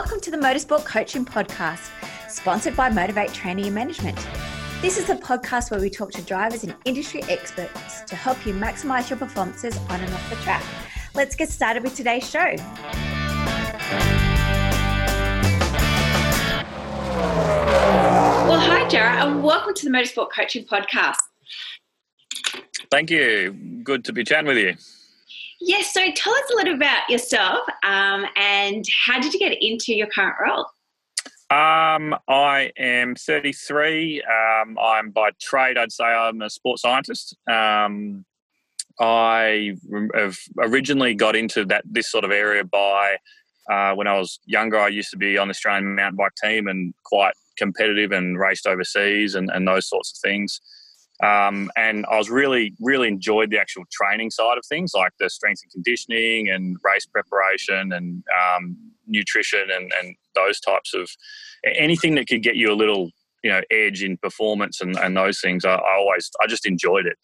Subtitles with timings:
[0.00, 1.90] Welcome to the Motorsport Coaching Podcast,
[2.30, 4.16] sponsored by Motivate Training and Management.
[4.80, 8.54] This is a podcast where we talk to drivers and industry experts to help you
[8.54, 10.62] maximize your performances on and off the track.
[11.16, 12.54] Let's get started with today's show.
[18.46, 21.16] Well, hi, Jarrah, and welcome to the Motorsport Coaching Podcast.
[22.88, 23.50] Thank you.
[23.82, 24.76] Good to be chatting with you.
[25.60, 29.94] Yes, so tell us a little about yourself um, and how did you get into
[29.94, 30.66] your current role?
[31.50, 34.22] Um, I am 33.
[34.22, 37.36] Um, I'm by trade, I'd say I'm a sports scientist.
[37.50, 38.24] Um,
[39.00, 39.74] I
[40.14, 43.16] have originally got into that this sort of area by
[43.70, 44.78] uh, when I was younger.
[44.78, 48.66] I used to be on the Australian mountain bike team and quite competitive and raced
[48.66, 50.60] overseas and, and those sorts of things.
[51.22, 55.28] Um, and I was really, really enjoyed the actual training side of things, like the
[55.28, 61.10] strength and conditioning and race preparation and um, nutrition and, and those types of
[61.64, 63.10] anything that could get you a little,
[63.42, 65.64] you know, edge in performance and, and those things.
[65.64, 67.16] I, I always, I just enjoyed it.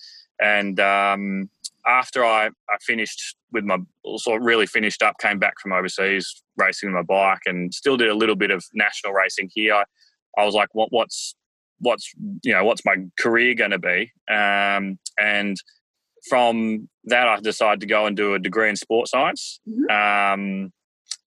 [0.43, 1.49] And um,
[1.87, 3.79] after I, I finished with my,
[4.17, 8.15] sort really finished up, came back from overseas racing my bike and still did a
[8.15, 9.75] little bit of national racing here.
[9.75, 9.85] I,
[10.37, 11.37] I was like, what, what's
[11.79, 15.57] what's you know what's my career going to be um, and
[16.29, 19.91] from that i decided to go and do a degree in sports science mm-hmm.
[19.91, 20.73] um,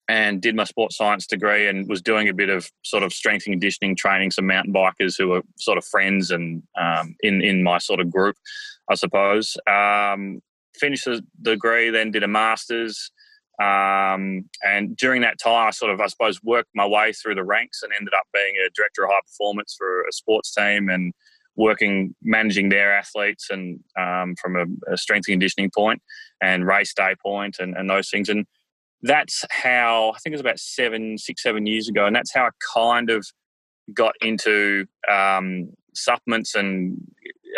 [0.10, 3.46] and did my sports science degree and was doing a bit of sort of strength
[3.46, 7.64] and conditioning training some mountain bikers who were sort of friends and um, in in
[7.64, 8.36] my sort of group
[8.90, 10.42] i suppose um,
[10.76, 13.12] finished the degree then did a master's
[13.60, 17.44] um, and during that time, I sort of, I suppose, worked my way through the
[17.44, 21.14] ranks and ended up being a director of high performance for a sports team and
[21.56, 26.00] working, managing their athletes and um, from a, a, strength and conditioning point
[26.40, 28.30] and race day point and, and those things.
[28.30, 28.46] And
[29.02, 32.06] that's how, I think it was about seven, six, seven years ago.
[32.06, 33.26] And that's how I kind of
[33.92, 37.02] got into um, supplements and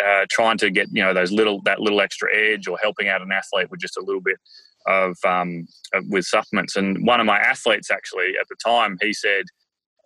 [0.02, 3.20] uh, trying to get, you know, those little, that little extra edge or helping out
[3.20, 4.38] an athlete with just a little bit
[4.86, 5.66] of, um,
[6.08, 6.76] with supplements.
[6.76, 9.44] And one of my athletes actually at the time, he said,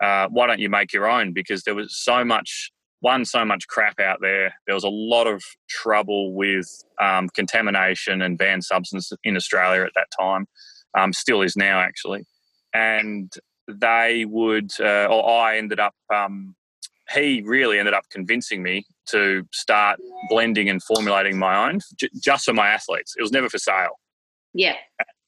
[0.03, 2.71] uh, "Why don't you make your own?" Because there was so much
[3.01, 4.55] one, so much crap out there.
[4.67, 6.67] There was a lot of trouble with
[7.01, 10.47] um, contamination and banned substance in Australia at that time.
[10.97, 12.25] Um, still is now actually,
[12.73, 13.31] and
[13.69, 15.95] they would, uh, or I ended up.
[16.13, 16.55] Um,
[17.13, 22.47] he really ended up convincing me to start blending and formulating my own j- just
[22.47, 23.15] for my athletes.
[23.19, 23.99] It was never for sale.
[24.55, 24.77] Yeah.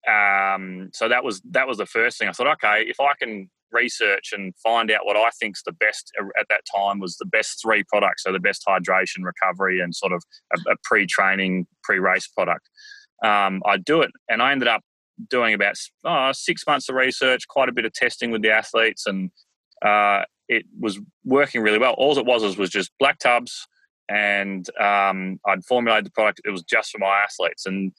[0.09, 2.29] Um, so that was that was the first thing.
[2.29, 6.13] I thought, okay, if I can research and find out what I think's the best
[6.39, 10.13] at that time was the best three products, so the best hydration, recovery, and sort
[10.13, 10.23] of
[10.55, 12.69] a, a pre-training, pre-race product.
[13.25, 14.83] Um, I'd do it, and I ended up
[15.29, 19.07] doing about oh, six months of research, quite a bit of testing with the athletes,
[19.07, 19.31] and
[19.85, 21.95] uh, it was working really well.
[21.95, 23.67] All it was was, was just black tubs,
[24.09, 26.41] and um, I'd formulated the product.
[26.45, 27.93] It was just for my athletes, and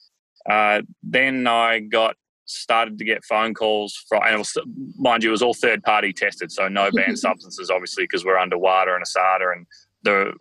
[0.50, 2.16] uh, then I got
[2.46, 4.56] started to get phone calls from, and it was,
[4.96, 8.38] mind you, it was all third party tested, so no banned substances, obviously, because we're
[8.38, 9.52] under WADA and ASADA.
[9.52, 9.66] And
[10.02, 10.32] the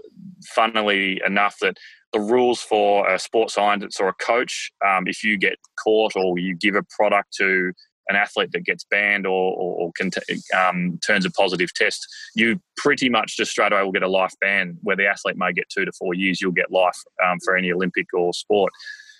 [0.55, 1.77] funnily enough, that
[2.13, 6.37] the rules for a sports scientist or a coach, um, if you get caught or
[6.39, 7.73] you give a product to
[8.09, 13.09] an athlete that gets banned or, or, or um, turns a positive test, you pretty
[13.09, 14.77] much just straight away will get a life ban.
[14.81, 17.71] Where the athlete may get two to four years, you'll get life um, for any
[17.71, 18.71] Olympic or sport.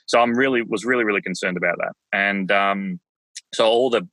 [0.08, 3.00] So I'm really was really really concerned about that, and um,
[3.54, 4.08] so all the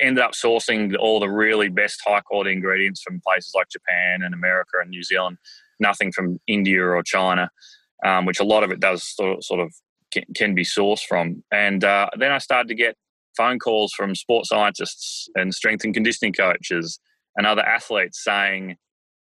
[0.00, 4.34] ended up sourcing all the really best high quality ingredients from places like Japan and
[4.34, 5.38] America and New Zealand.
[5.78, 7.50] Nothing from India or China,
[8.04, 9.72] um, which a lot of it does sort of, sort of
[10.12, 11.42] can, can be sourced from.
[11.50, 12.96] And uh, then I started to get
[13.36, 17.00] phone calls from sports scientists and strength and conditioning coaches
[17.36, 18.76] and other athletes saying,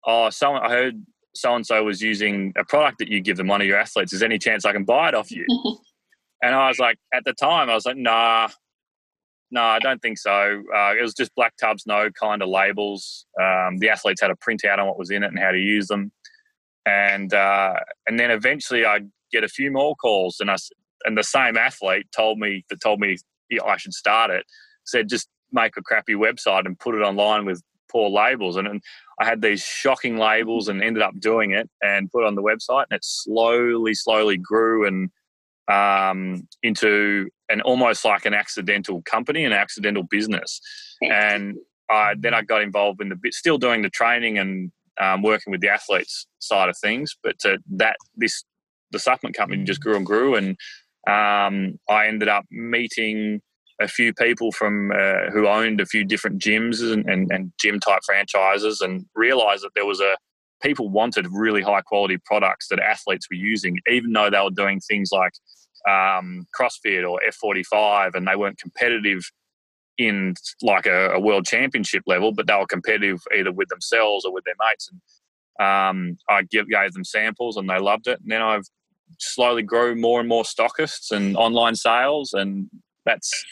[0.06, 3.46] "Oh, someone I heard so and so was using a product that you give them
[3.46, 4.12] one of your athletes.
[4.12, 5.46] Is any chance I can buy it off you?"
[6.42, 8.48] And I was like, at the time, I was like, nah,
[9.50, 10.62] no, nah, I don't think so.
[10.74, 13.26] Uh, it was just black tubs, no kind of labels.
[13.40, 15.88] Um, the athletes had a printout on what was in it and how to use
[15.88, 16.12] them.
[16.86, 17.74] And uh,
[18.06, 19.00] and then eventually I
[19.32, 20.56] get a few more calls, and I
[21.04, 23.16] and the same athlete told me that told me
[23.64, 24.44] I should start it.
[24.84, 27.60] Said just make a crappy website and put it online with
[27.90, 28.56] poor labels.
[28.56, 28.80] And, and
[29.20, 32.42] I had these shocking labels and ended up doing it and put it on the
[32.42, 35.10] website, and it slowly, slowly grew and
[35.70, 40.60] um, into an almost like an accidental company, an accidental business.
[41.02, 41.56] And
[41.90, 45.50] I, then I got involved in the bit, still doing the training and um, working
[45.50, 47.16] with the athletes side of things.
[47.22, 48.44] But to that, this
[48.92, 50.56] the supplement company just grew and grew, and
[51.08, 53.40] um, I ended up meeting
[53.80, 57.80] a few people from uh, who owned a few different gyms and, and, and gym
[57.80, 60.16] type franchises and realized that there was a
[60.62, 64.80] people wanted really high quality products that athletes were using, even though they were doing
[64.80, 65.32] things like
[65.88, 69.22] um, CrossFit or F45 and they weren't competitive
[69.98, 74.32] in like a, a, world championship level, but they were competitive either with themselves or
[74.32, 74.90] with their mates.
[75.58, 78.18] And um, I give, gave them samples and they loved it.
[78.20, 78.64] And then I've
[79.18, 82.68] slowly grew more and more stockists and online sales, and
[83.04, 83.44] that's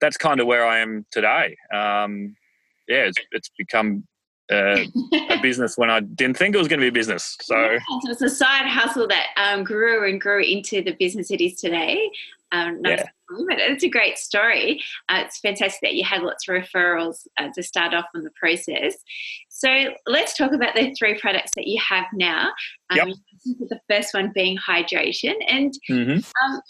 [0.00, 1.56] that's kind of where I am today.
[1.74, 2.34] Um,
[2.88, 4.04] yeah, it's, it's become
[4.50, 4.84] uh,
[5.30, 7.36] a business when I didn't think it was going to be a business.
[7.40, 11.30] So, yeah, so it's a side hustle that um, grew and grew into the business
[11.30, 12.10] it is today.
[12.52, 13.04] Um, yeah.
[13.32, 14.82] It's a great story.
[15.08, 18.30] Uh, it's fantastic that you had lots of referrals uh, to start off on the
[18.30, 18.96] process.
[19.48, 22.50] So let's talk about the three products that you have now.
[22.90, 23.08] Um, yep.
[23.44, 26.18] The first one being hydration, and mm-hmm.
[26.52, 26.60] um,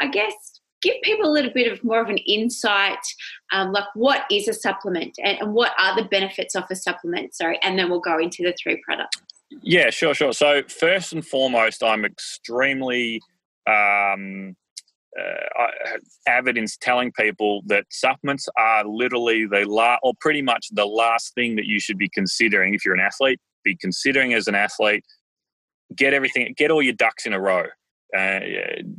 [0.00, 0.53] I guess
[0.84, 3.04] give people a little bit of more of an insight,
[3.52, 7.34] um, like what is a supplement and, and what are the benefits of a supplement.
[7.34, 9.16] Sorry, and then we'll go into the three products.
[9.62, 10.32] Yeah, sure, sure.
[10.32, 13.20] So first and foremost, I'm extremely
[13.66, 14.54] um,
[15.18, 15.96] uh,
[16.26, 21.34] avid in telling people that supplements are literally the la- or pretty much the last
[21.34, 23.40] thing that you should be considering if you're an athlete.
[23.64, 25.04] Be considering as an athlete.
[25.96, 26.52] Get everything.
[26.56, 27.66] Get all your ducks in a row.
[28.16, 28.40] Uh,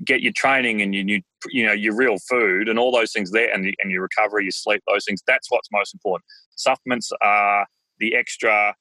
[0.03, 1.19] get your training and your
[1.49, 4.51] you know your real food and all those things there, and, and your recovery, your
[4.51, 5.21] sleep, those things.
[5.25, 6.25] That's what's most important.
[6.55, 7.65] Supplements are
[7.99, 8.75] the extra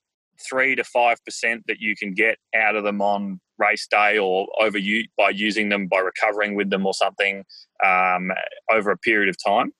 [0.49, 4.49] three to five percent that you can get out of them on race day or
[4.61, 7.45] over you by using them by recovering with them or something
[7.85, 8.31] um,
[8.73, 9.71] over a period of time.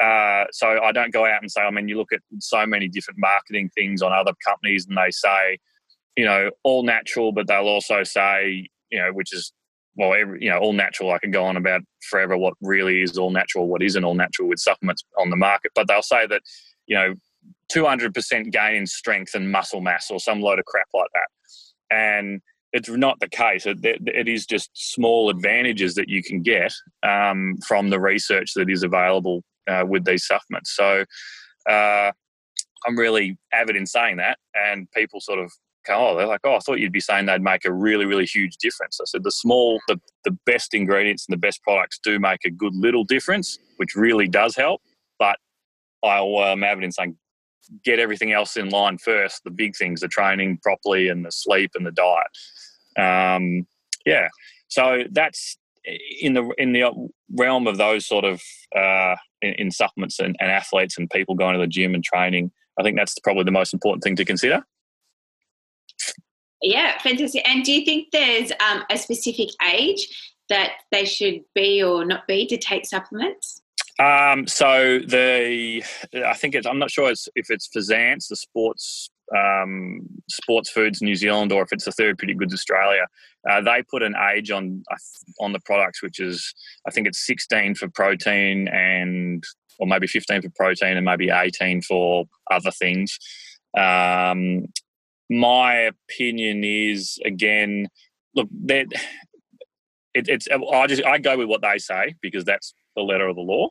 [0.00, 2.88] Uh, so I don't go out and say, I mean, you look at so many
[2.88, 5.58] different marketing things on other companies and they say,
[6.16, 9.52] you know, all natural, but they'll also say, you know, which is
[9.96, 11.12] well, every, you know, all natural.
[11.12, 14.48] I can go on about forever what really is all natural, what isn't all natural
[14.48, 15.72] with supplements on the market.
[15.74, 16.42] But they'll say that,
[16.86, 17.14] you know,
[17.72, 21.96] 200% gain in strength and muscle mass or some load of crap like that.
[21.96, 22.40] And
[22.72, 23.66] it's not the case.
[23.66, 26.72] It, it is just small advantages that you can get
[27.04, 30.74] um, from the research that is available uh, with these supplements.
[30.74, 31.04] So
[31.70, 32.10] uh,
[32.86, 35.52] I'm really avid in saying that, and people sort of
[35.90, 38.56] oh, they're like, oh, I thought you'd be saying they'd make a really, really huge
[38.56, 39.00] difference.
[39.00, 42.50] I said the small, the, the best ingredients and the best products do make a
[42.50, 44.82] good little difference, which really does help.
[45.18, 45.38] But
[46.04, 47.16] I'm avid in saying
[47.84, 49.42] get everything else in line first.
[49.44, 52.26] The big things, the training properly, and the sleep and the diet.
[52.96, 53.66] Um,
[54.06, 54.28] yeah,
[54.68, 55.56] so that's
[56.20, 58.42] in the in the realm of those sort of
[58.76, 62.50] uh, in, in, supplements and, and athletes and people going to the gym and training.
[62.78, 64.64] I think that's probably the most important thing to consider.
[66.64, 67.46] Yeah, fantastic.
[67.46, 70.08] And do you think there's um, a specific age
[70.48, 73.60] that they should be or not be to take supplements?
[73.98, 75.84] Um, so the
[76.26, 81.02] I think it's I'm not sure it's, if it's FSANZ, the sports um, Sports Foods
[81.02, 83.06] New Zealand, or if it's the Therapeutic Goods Australia.
[83.48, 84.82] Uh, they put an age on
[85.38, 86.54] on the products, which is
[86.88, 89.44] I think it's 16 for protein and
[89.78, 93.18] or maybe 15 for protein and maybe 18 for other things.
[93.76, 94.66] Um,
[95.30, 97.88] my opinion is again,
[98.34, 98.86] look, that
[100.14, 103.36] it, it's I just I go with what they say because that's the letter of
[103.36, 103.68] the law.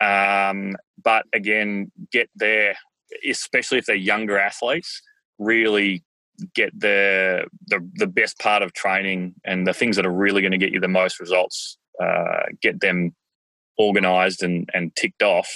[0.00, 2.76] Um, but again, get there,
[3.28, 5.02] especially if they're younger athletes,
[5.38, 6.02] really
[6.54, 10.52] get the, the the best part of training and the things that are really going
[10.52, 11.78] to get you the most results.
[12.02, 13.14] Uh, get them
[13.78, 15.48] organized and, and ticked off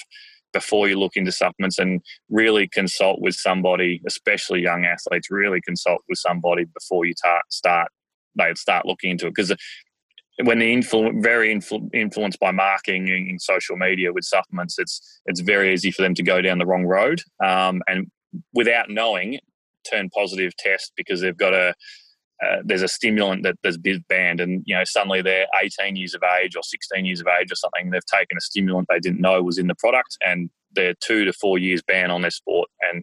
[0.57, 6.01] before you look into supplements and really consult with somebody, especially young athletes, really consult
[6.09, 7.89] with somebody before you start, start
[8.39, 9.35] they start looking into it.
[9.35, 9.55] Because
[10.45, 15.41] when they're influ- very influ- influenced by marketing and social media with supplements, it's it's
[15.41, 18.07] very easy for them to go down the wrong road um, and
[18.55, 19.39] without knowing
[19.91, 21.75] turn positive test because they've got a
[22.45, 23.79] uh, there's a stimulant that there's
[24.09, 27.51] banned and you know suddenly they're 18 years of age or 16 years of age
[27.51, 30.95] or something they've taken a stimulant they didn't know was in the product and they're
[31.01, 33.03] two to four years ban on their sport and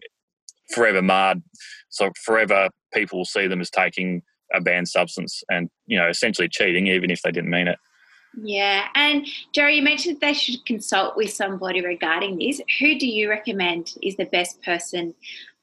[0.72, 1.42] forever marred
[1.88, 4.22] so forever people will see them as taking
[4.54, 7.78] a banned substance and you know essentially cheating even if they didn't mean it.
[8.40, 12.60] Yeah and jerry you mentioned they should consult with somebody regarding this.
[12.78, 15.14] Who do you recommend is the best person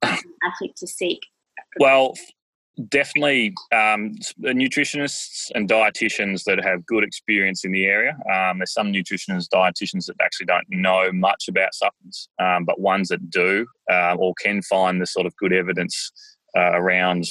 [0.01, 1.21] um, athlete to seek?
[1.79, 2.15] Well
[2.89, 8.17] definitely um, nutritionists and dietitians that have good experience in the area.
[8.33, 13.09] Um, there's some nutritionists, dietitians that actually don't know much about supplements, um, but ones
[13.09, 16.11] that do uh, or can find the sort of good evidence
[16.55, 17.25] uh, around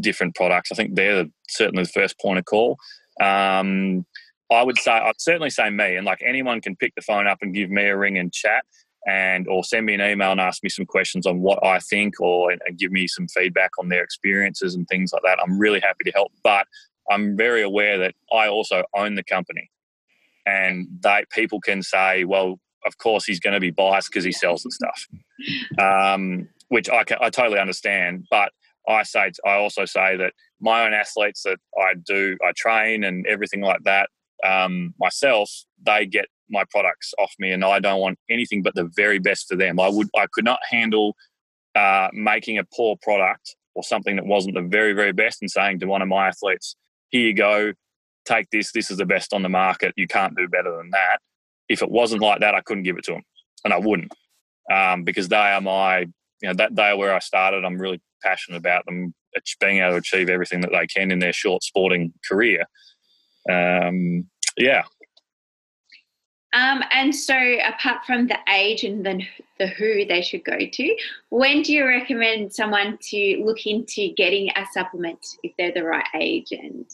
[0.00, 0.72] different products.
[0.72, 2.76] I think they're certainly the first point of call.
[3.20, 4.06] Um,
[4.50, 7.38] I would say I'd certainly say me, and like anyone can pick the phone up
[7.42, 8.64] and give me a ring and chat,
[9.08, 12.20] and or send me an email and ask me some questions on what I think,
[12.20, 15.38] or and give me some feedback on their experiences and things like that.
[15.42, 16.66] I'm really happy to help, but
[17.10, 19.70] I'm very aware that I also own the company,
[20.44, 24.32] and they people can say, well, of course he's going to be biased because he
[24.32, 25.06] sells the stuff,
[25.78, 28.52] um, which I, can, I totally understand, but
[28.86, 33.26] I say I also say that my own athletes that I do I train and
[33.26, 34.10] everything like that
[34.44, 35.50] um, myself
[35.84, 39.48] they get my products off me and I don't want anything but the very best
[39.48, 39.80] for them.
[39.80, 41.14] I would I could not handle
[41.74, 45.80] uh, making a poor product or something that wasn't the very very best and saying
[45.80, 46.74] to one of my athletes
[47.10, 47.72] here you go
[48.26, 51.18] take this this is the best on the market you can't do better than that
[51.68, 53.22] if it wasn't like that I couldn't give it to them
[53.64, 54.12] and I wouldn't
[54.72, 58.00] um, because they are my you know that they are where I started I'm really
[58.22, 59.14] passionate about them
[59.60, 62.64] being able to achieve everything that they can in their short sporting career.
[63.50, 64.82] Um, yeah.
[66.54, 67.36] Um, and so,
[67.66, 69.26] apart from the age and then
[69.58, 70.96] the who they should go to,
[71.28, 76.06] when do you recommend someone to look into getting a supplement if they're the right
[76.14, 76.86] age and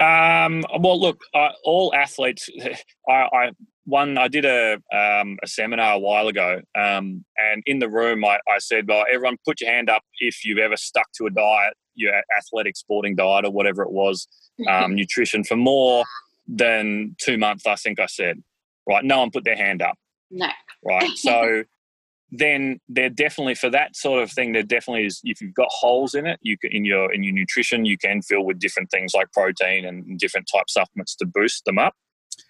[0.00, 2.48] um, well, look, uh, all athletes.
[3.08, 3.50] I, I,
[3.84, 8.24] one I did a um, a seminar a while ago, um, and in the room
[8.24, 11.30] I, I said, "Well, everyone, put your hand up if you've ever stuck to a
[11.30, 14.28] diet, your athletic sporting diet or whatever it was,
[14.68, 16.04] um, nutrition for more
[16.46, 18.42] than two months." I think I said,
[18.88, 19.04] right?
[19.04, 19.96] No one put their hand up.
[20.30, 20.48] No.
[20.84, 21.16] Right.
[21.16, 21.64] So
[22.30, 26.14] then they're definitely for that sort of thing there definitely is if you've got holes
[26.14, 29.12] in it you can in your in your nutrition you can fill with different things
[29.14, 31.94] like protein and different type supplements to boost them up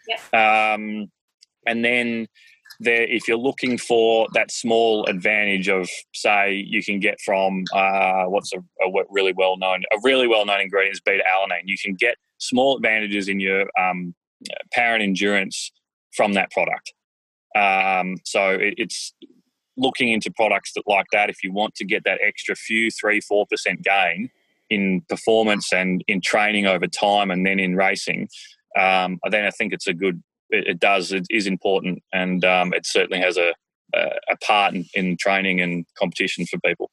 [0.09, 0.75] yep.
[0.75, 1.07] um,
[1.65, 2.27] and then
[2.81, 8.25] there, if you're looking for that small advantage of, say, you can get from uh,
[8.25, 11.63] what's a, a, really well known, a really well known ingredient is beta alanine.
[11.65, 14.15] You can get small advantages in your um,
[14.73, 15.73] power and endurance
[16.15, 16.93] from that product.
[17.57, 19.15] Um, so it, it's
[19.77, 21.31] looking into products that like that.
[21.31, 24.31] If you want to get that extra few, three, four percent gain
[24.71, 28.29] in performance and in training over time, and then in racing,
[28.79, 32.75] um, then I think it's a good it, it does it is important, and um,
[32.75, 33.55] it certainly has a
[33.95, 36.91] a, part in, in training and competition for people.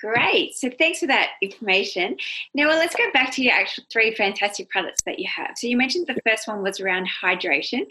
[0.00, 0.54] Great.
[0.54, 2.16] So thanks for that information.
[2.54, 5.52] Now, well, let's go back to your actual three fantastic products that you have.
[5.56, 7.82] So you mentioned the first one was around hydration.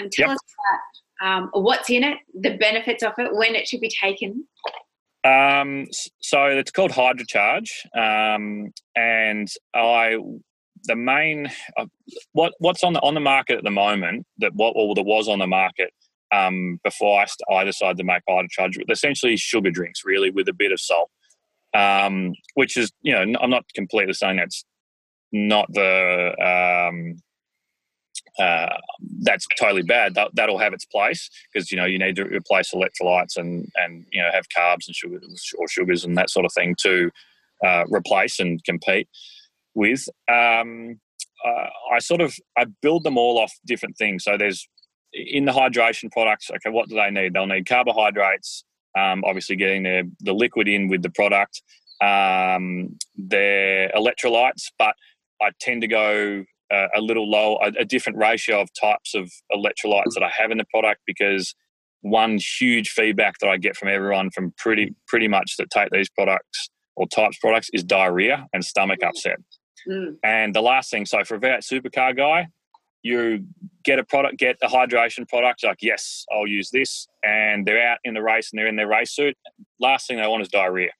[0.00, 0.36] Um, tell yep.
[0.36, 0.38] us
[1.20, 4.46] about um, what's in it, the benefits of it, when it should be taken.
[5.24, 5.86] Um,
[6.20, 10.18] so it's called HydroCharge, um, and I
[10.86, 11.86] the main uh,
[12.32, 15.28] what what's on the on the market at the moment that what or that was
[15.28, 15.94] on the market
[16.30, 20.52] um, before I, I decided to make HydroCharge with essentially sugar drinks really with a
[20.52, 21.10] bit of salt
[21.74, 24.64] um, which is you know I'm not completely saying that's
[25.32, 27.16] not the um,
[28.38, 28.76] uh,
[29.20, 30.14] that's totally bad.
[30.14, 34.06] That, that'll have its place because you know you need to replace electrolytes and and
[34.12, 37.10] you know have carbs and sugars or sugars and that sort of thing to
[37.64, 39.08] uh, replace and compete
[39.74, 40.08] with.
[40.28, 41.00] Um,
[41.44, 44.24] uh, I sort of I build them all off different things.
[44.24, 44.68] So there's
[45.12, 46.50] in the hydration products.
[46.50, 47.34] Okay, what do they need?
[47.34, 48.64] They'll need carbohydrates.
[48.96, 51.62] Um, obviously, getting the the liquid in with the product.
[52.00, 54.94] Um, their electrolytes, but
[55.40, 59.30] I tend to go uh, a little low, a, a different ratio of types of
[59.52, 61.54] electrolytes that I have in the product because
[62.00, 66.10] one huge feedback that I get from everyone from pretty pretty much that take these
[66.10, 69.38] products or types products is diarrhea and stomach upset.
[69.88, 70.16] Mm.
[70.22, 72.48] And the last thing, so for a V8 supercar guy,
[73.04, 73.44] you
[73.84, 77.06] get a product, get a hydration product, like, yes, I'll use this.
[77.22, 79.36] And they're out in the race and they're in their race suit.
[79.78, 80.90] Last thing they want is diarrhea.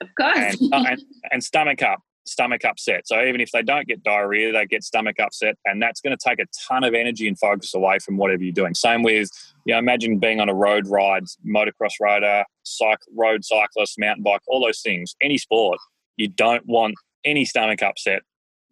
[0.00, 0.58] Of course.
[0.60, 3.06] And, uh, and, and stomach up, stomach upset.
[3.06, 5.56] So even if they don't get diarrhea, they get stomach upset.
[5.66, 8.54] And that's going to take a ton of energy and focus away from whatever you're
[8.54, 8.74] doing.
[8.74, 9.28] Same with,
[9.66, 14.40] you know, imagine being on a road ride, motocross rider, cycle, road cyclist, mountain bike,
[14.48, 15.78] all those things, any sport.
[16.16, 16.94] You don't want
[17.26, 18.22] any stomach upset.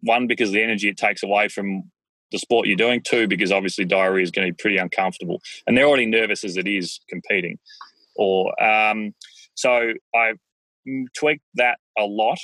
[0.01, 1.83] One, because the energy it takes away from
[2.31, 3.01] the sport you're doing.
[3.01, 6.57] Two, because obviously diarrhea is going to be pretty uncomfortable, and they're already nervous as
[6.57, 7.57] it is competing.
[8.15, 9.13] Or um,
[9.55, 10.33] so I
[11.15, 12.39] tweaked that a lot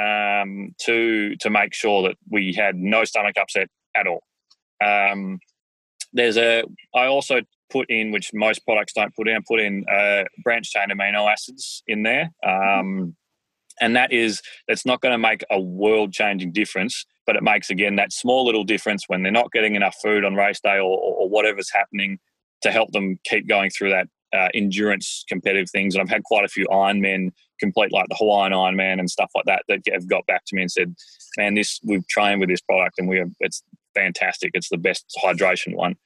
[0.00, 4.22] um, to to make sure that we had no stomach upset at all.
[4.84, 5.38] Um,
[6.12, 6.64] there's a
[6.94, 9.36] I also put in which most products don't put in.
[9.36, 12.30] I put in uh, branch chain amino acids in there.
[12.46, 13.16] Um,
[13.82, 17.68] and that is that's not going to make a world changing difference but it makes
[17.68, 20.98] again that small little difference when they're not getting enough food on race day or,
[20.98, 22.18] or whatever's happening
[22.62, 26.44] to help them keep going through that uh, endurance competitive things and i've had quite
[26.44, 30.24] a few ironmen complete like the hawaiian ironman and stuff like that that have got
[30.26, 30.94] back to me and said
[31.36, 33.62] man this we've trained with this product and we have it's
[33.94, 34.52] fantastic.
[34.54, 35.96] It's the best hydration one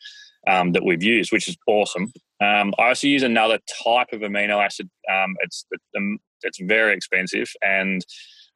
[0.47, 2.13] um, that we've used, which is awesome.
[2.41, 4.89] Um, I also use another type of amino acid.
[5.13, 5.67] Um, it's
[6.43, 8.05] it's very expensive and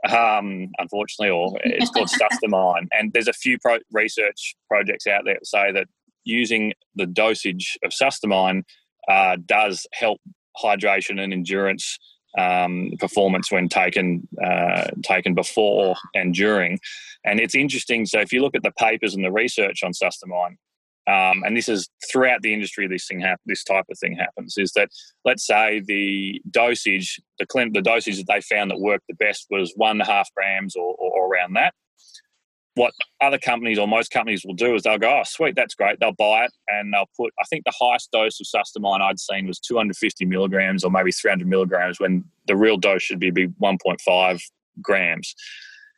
[0.09, 2.09] um, unfortunately, or it's called
[2.43, 2.87] Sustamine.
[2.93, 5.87] And there's a few pro- research projects out there that say that
[6.25, 8.63] using the dosage of Sustamine
[9.09, 10.21] uh, does help
[10.63, 11.99] hydration and endurance
[12.39, 16.79] um, performance when taken uh, taken before and during.
[17.25, 18.07] And it's interesting.
[18.07, 20.57] So if you look at the papers and the research on Sustamine,
[21.11, 24.57] um, and this is throughout the industry, this thing hap- this type of thing happens.
[24.57, 24.91] Is that
[25.25, 29.47] let's say the dosage, the clin- the dosage that they found that worked the best
[29.51, 31.75] was one and a half grams or, or, or around that.
[32.75, 35.99] What other companies or most companies will do is they'll go, oh, sweet, that's great.
[35.99, 39.49] They'll buy it and they'll put, I think the highest dose of Sustamine I'd seen
[39.49, 44.41] was 250 milligrams or maybe 300 milligrams when the real dose should be 1.5
[44.81, 45.35] grams.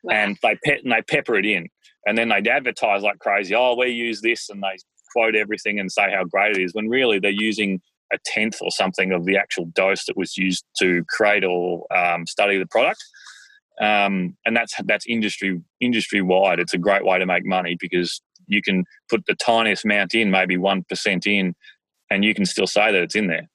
[0.02, 0.14] Wow.
[0.14, 1.68] And they pe- and they pepper it in
[2.06, 3.54] and then they'd advertise like crazy.
[3.54, 4.76] Oh, we use this, and they
[5.12, 7.80] quote everything and say how great it is when really they're using
[8.12, 12.26] a tenth or something of the actual dose that was used to create or um,
[12.26, 13.02] study the product.
[13.80, 16.60] Um, and that's that's industry industry wide.
[16.60, 20.30] It's a great way to make money because you can put the tiniest amount in,
[20.30, 21.54] maybe one percent in,
[22.10, 23.48] and you can still say that it's in there.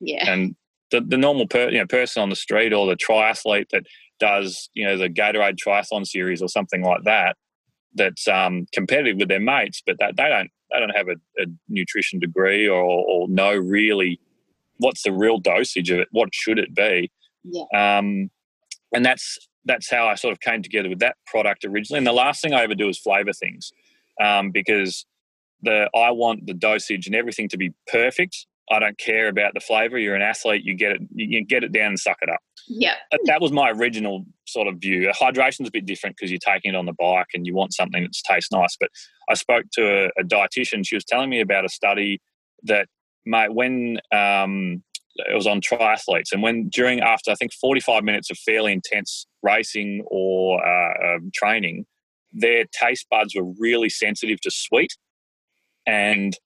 [0.00, 0.30] Yeah.
[0.30, 0.56] And
[0.90, 3.84] the, the normal per, you know, person on the street or the triathlete that
[4.18, 7.36] does you know the Gatorade Triathlon Series or something like that,
[7.94, 11.46] that's um, competitive with their mates, but that they don't they don't have a, a
[11.68, 14.20] nutrition degree or, or, know really
[14.78, 16.08] what's the real dosage of it.
[16.10, 17.10] What should it be?
[17.44, 17.64] Yeah.
[17.74, 18.30] Um,
[18.94, 21.98] and that's that's how I sort of came together with that product originally.
[21.98, 23.72] And the last thing I ever do is flavor things
[24.20, 25.06] um, because
[25.62, 28.46] the I want the dosage and everything to be perfect.
[28.70, 29.98] I don't care about the flavor.
[29.98, 30.62] You're an athlete.
[30.64, 31.02] You get it.
[31.12, 32.40] You get it down and suck it up.
[32.68, 32.94] Yeah.
[33.24, 35.10] That was my original sort of view.
[35.12, 38.02] Hydration's a bit different because you're taking it on the bike and you want something
[38.02, 38.76] that tastes nice.
[38.78, 38.90] But
[39.28, 40.86] I spoke to a, a dietitian.
[40.86, 42.20] She was telling me about a study
[42.64, 42.86] that
[43.26, 44.82] mate, when um,
[45.16, 49.26] it was on triathletes and when during after I think 45 minutes of fairly intense
[49.42, 51.86] racing or uh, um, training,
[52.32, 54.92] their taste buds were really sensitive to sweet
[55.86, 56.36] and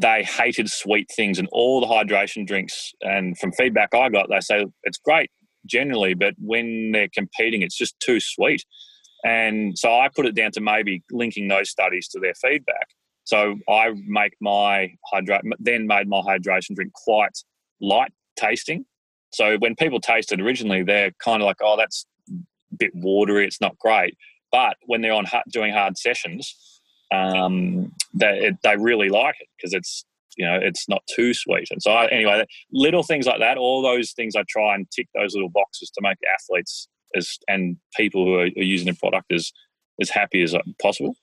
[0.00, 2.92] they hated sweet things and all the hydration drinks.
[3.02, 5.30] And from feedback i got they say it's great
[5.66, 8.64] generally but when they're competing it's just too sweet.
[9.24, 12.86] And so i put it down to maybe linking those studies to their feedback.
[13.24, 17.36] So i make my hydrate then made my hydration drink quite
[17.80, 18.84] light tasting.
[19.32, 23.46] So when people taste it originally they're kind of like oh that's a bit watery
[23.46, 24.16] it's not great.
[24.50, 26.77] But when they're on doing hard sessions
[27.10, 30.04] um, they they really like it because it's
[30.36, 31.68] you know it's not too sweet.
[31.70, 35.08] And so I, anyway, little things like that, all those things I try and tick
[35.14, 39.32] those little boxes to make athletes as and people who are, are using the product
[39.32, 39.52] as
[40.00, 41.16] as happy as possible.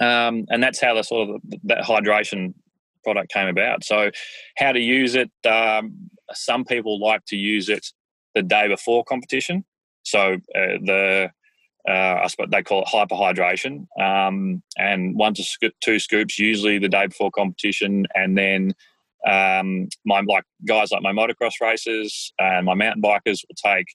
[0.00, 2.54] Um, and that's how the sort of that hydration
[3.04, 3.84] product came about.
[3.84, 4.10] So,
[4.56, 5.30] how to use it?
[5.46, 7.86] Um, some people like to use it
[8.34, 9.64] the day before competition.
[10.02, 11.30] So uh, the
[11.86, 16.78] uh, I suppose they call it hyperhydration, um, and one to sc- two scoops usually
[16.78, 18.74] the day before competition, and then
[19.26, 23.86] um, my like guys like my motocross racers and my mountain bikers will take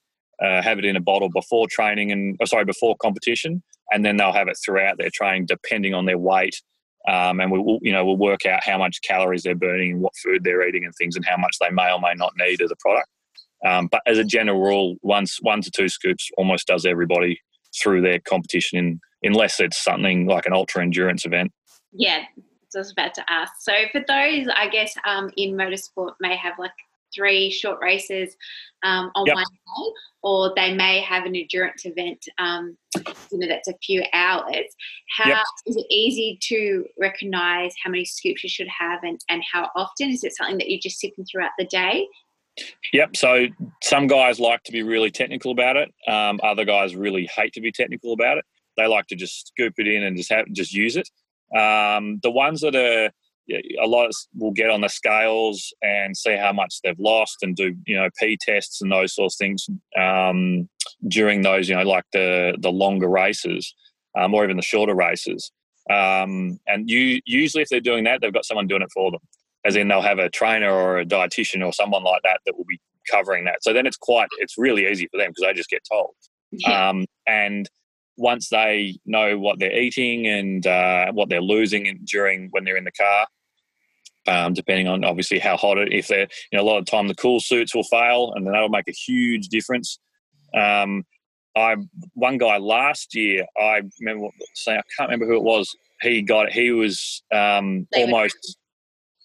[0.42, 4.16] uh, have it in a bottle before training and oh, sorry before competition, and then
[4.16, 6.60] they'll have it throughout their training depending on their weight.
[7.06, 10.16] Um, and we'll you know we'll work out how much calories they're burning and what
[10.16, 12.70] food they're eating and things and how much they may or may not need of
[12.70, 13.08] the product.
[13.64, 17.40] Um, but as a general rule, once one to two scoops almost does everybody
[17.82, 21.52] through their competition, in, unless it's something like an ultra endurance event.
[21.92, 22.24] Yeah,
[22.76, 23.52] I was about to ask.
[23.60, 26.72] So for those, I guess um, in motorsport may have like
[27.14, 28.36] three short races
[28.82, 29.36] um, on yep.
[29.36, 32.26] one day, or they may have an endurance event.
[32.38, 32.76] Um,
[33.30, 34.66] you know, that's a few hours.
[35.16, 35.44] How yep.
[35.66, 40.10] is it easy to recognise how many scoops you should have, and and how often?
[40.10, 42.06] Is it something that you're just sipping throughout the day?
[42.92, 43.16] Yep.
[43.16, 43.46] So
[43.82, 45.92] some guys like to be really technical about it.
[46.06, 48.44] Um, other guys really hate to be technical about it.
[48.76, 51.08] They like to just scoop it in and just have just use it.
[51.56, 53.10] Um, the ones that are
[53.82, 57.74] a lot will get on the scales and see how much they've lost and do
[57.86, 59.68] you know p tests and those sorts of things
[60.00, 60.66] um,
[61.08, 63.74] during those you know like the the longer races
[64.18, 65.50] um, or even the shorter races.
[65.90, 69.20] Um, and you usually if they're doing that, they've got someone doing it for them
[69.64, 72.64] as in they'll have a trainer or a dietitian or someone like that that will
[72.64, 73.62] be covering that.
[73.62, 76.14] So then it's quite, it's really easy for them because they just get told.
[76.52, 76.90] Yeah.
[76.90, 77.68] Um, and
[78.16, 82.84] once they know what they're eating and uh, what they're losing during when they're in
[82.84, 83.26] the car,
[84.26, 85.92] um, depending on obviously how hot it.
[85.92, 88.52] If they're, you know, a lot of time the cool suits will fail, and then
[88.52, 89.98] that'll make a huge difference.
[90.56, 91.04] Um,
[91.56, 91.76] I
[92.14, 96.48] one guy last year, I remember saying I can't remember who it was he got
[96.48, 96.52] it.
[96.52, 98.58] he was um, almost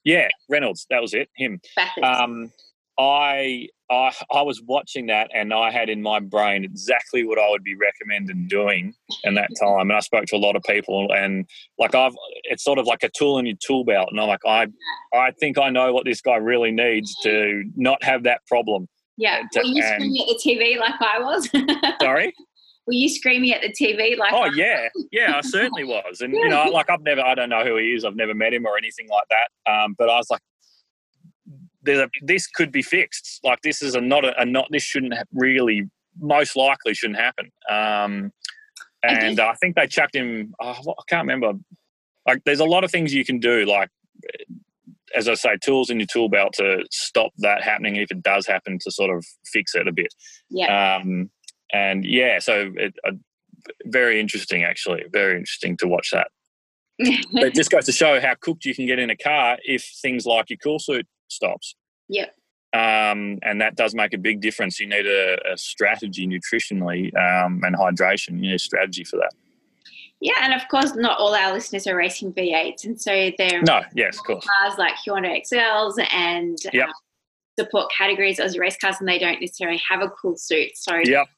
[0.10, 1.62] yeah Reynolds that was it him.
[2.04, 2.52] Um,
[2.98, 7.50] I I I was watching that and I had in my brain exactly what I
[7.50, 8.94] would be recommended doing
[9.24, 12.64] in that time and I spoke to a lot of people and like I've it's
[12.64, 14.68] sort of like a tool in your tool belt and I'm like I
[15.14, 18.88] I think I know what this guy really needs to not have that problem.
[19.18, 21.50] Yeah to, were you screaming at the TV like I was.
[22.02, 22.34] Sorry
[22.90, 24.34] were you screaming at the TV like?
[24.34, 27.64] Oh yeah, yeah, I certainly was, and you know, like I've never, I don't know
[27.64, 29.72] who he is, I've never met him or anything like that.
[29.72, 30.42] Um, but I was like,
[31.84, 33.42] there's a, this could be fixed.
[33.44, 35.88] Like this is a not a, a not this shouldn't have really,
[36.20, 37.52] most likely shouldn't happen.
[37.70, 38.32] Um,
[39.04, 40.54] and I think they chucked him.
[40.60, 41.54] Oh, I can't remember.
[42.28, 43.90] Like there's a lot of things you can do, like
[45.16, 48.46] as I say, tools in your tool belt to stop that happening if it does
[48.48, 50.14] happen to sort of fix it a bit.
[50.50, 50.98] Yeah.
[50.98, 51.30] Um,
[51.72, 53.12] and yeah, so it, uh,
[53.86, 56.28] very interesting, actually, very interesting to watch that.
[56.98, 57.08] but
[57.44, 60.26] it just goes to show how cooked you can get in a car if things
[60.26, 61.76] like your cool suit stops.
[62.10, 62.34] Yep.
[62.72, 64.80] Um, and that does make a big difference.
[64.80, 68.30] You need a, a strategy nutritionally um, and hydration.
[68.36, 69.32] You need a strategy for that.
[70.22, 73.82] Yeah, and of course, not all our listeners are racing V8s, and so they're no,
[73.96, 76.90] yes, of course, cars like Hyundai Excels and yep.
[76.90, 76.92] uh,
[77.58, 80.72] support categories as race cars, and they don't necessarily have a cool suit.
[80.76, 81.30] So yep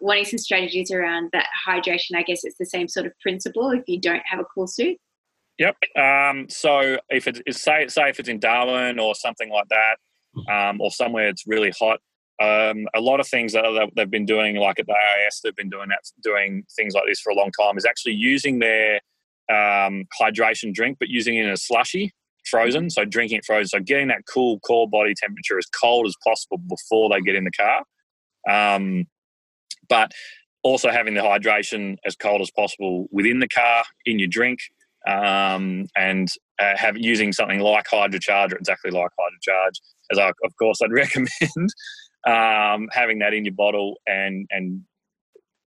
[0.00, 2.16] wanting some strategies around that hydration.
[2.16, 4.98] I guess it's the same sort of principle if you don't have a cool suit.
[5.58, 5.76] Yep.
[5.98, 9.96] Um, so if it's say say if it's in Darwin or something like that,
[10.52, 11.98] um, or somewhere it's really hot,
[12.40, 13.64] um, a lot of things that
[13.96, 17.20] they've been doing, like at the AIS, they've been doing that, doing things like this
[17.20, 19.00] for a long time, is actually using their
[19.50, 22.12] um, hydration drink, but using it in a slushy,
[22.48, 22.90] frozen.
[22.90, 23.66] So drinking it frozen.
[23.66, 27.44] So getting that cool core body temperature as cold as possible before they get in
[27.44, 27.82] the car.
[28.48, 29.06] Um,
[29.88, 30.12] but
[30.62, 34.58] also having the hydration as cold as possible within the car in your drink
[35.06, 40.56] um, and uh, have using something like hydrocharge or exactly like hydrocharge as I, of
[40.58, 41.68] course i'd recommend
[42.26, 44.82] um, having that in your bottle and and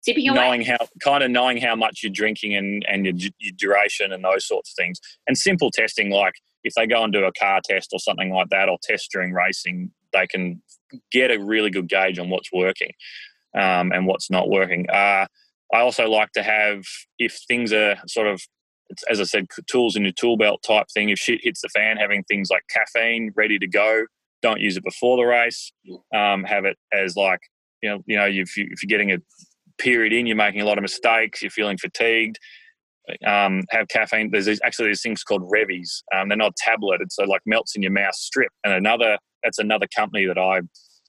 [0.03, 4.11] Sipping knowing how kind of knowing how much you're drinking and and your, your duration
[4.11, 4.99] and those sorts of things.
[5.27, 8.49] And simple testing like if they go and do a car test or something like
[8.49, 10.61] that or test during racing they can
[11.11, 12.91] get a really good gauge on what's working
[13.55, 14.89] um, and what's not working.
[14.89, 15.25] Uh,
[15.73, 16.83] I also like to have,
[17.17, 18.41] if things are sort of,
[19.09, 21.09] as I said, tools in your tool belt type thing.
[21.09, 24.05] If shit hits the fan, having things like caffeine ready to go.
[24.41, 25.71] Don't use it before the race.
[26.13, 27.39] Um, have it as like
[27.81, 29.17] you know, you know, if, you, if you're getting a
[29.77, 31.41] period in, you're making a lot of mistakes.
[31.41, 32.37] You're feeling fatigued.
[33.25, 34.29] Um, have caffeine.
[34.31, 36.03] There's these, actually these things called Revvies.
[36.15, 37.01] Um, they're not tablet.
[37.01, 38.51] It's so like melts in your mouth strip.
[38.63, 40.61] And another that's another company that I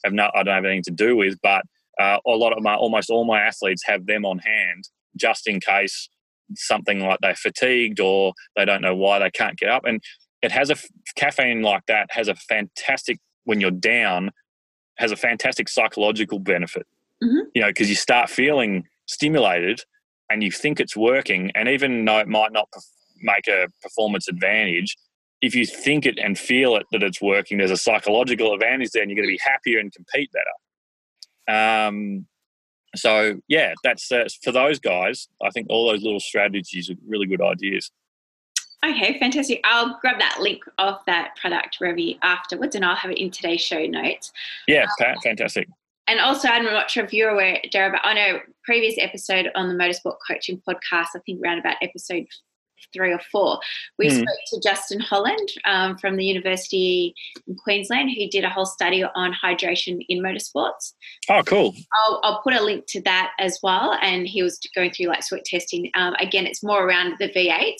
[0.04, 1.62] have not I don't have anything to do with, but
[2.02, 5.60] uh, a lot of my almost all my athletes have them on hand just in
[5.60, 6.08] case
[6.54, 9.84] something like they're fatigued or they don't know why they can't get up.
[9.84, 10.02] And
[10.42, 10.76] it has a
[11.16, 14.30] caffeine like that has a fantastic when you're down
[14.98, 16.86] has a fantastic psychological benefit.
[17.22, 17.48] Mm-hmm.
[17.54, 19.80] You know, because you start feeling stimulated
[20.28, 22.68] and you think it's working, and even though it might not
[23.20, 24.96] make a performance advantage,
[25.40, 29.02] if you think it and feel it that it's working, there's a psychological advantage there,
[29.02, 30.44] and you're going to be happier and compete better.
[31.52, 32.26] Um,
[32.94, 35.28] so yeah, that's uh, for those guys.
[35.42, 37.90] I think all those little strategies are really good ideas.
[38.84, 39.60] Okay, fantastic.
[39.64, 43.60] I'll grab that link of that product review afterwards, and I'll have it in today's
[43.60, 44.32] show notes.
[44.66, 45.68] Yeah, um, fantastic.
[46.08, 49.68] And also, I'm not sure if you're aware, Dara, but on a previous episode on
[49.68, 52.26] the Motorsport Coaching Podcast, I think around about episode
[52.92, 53.58] three or four.
[53.98, 54.12] We mm.
[54.12, 57.14] spoke to Justin Holland um, from the University
[57.46, 60.94] in Queensland, who did a whole study on hydration in motorsports.
[61.28, 61.74] Oh, cool.
[61.92, 63.98] I'll, I'll put a link to that as well.
[64.02, 65.90] And he was going through like sweat testing.
[65.94, 67.74] Um, again, it's more around the V8.